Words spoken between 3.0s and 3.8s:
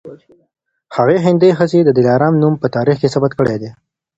کي ثبت کړی دی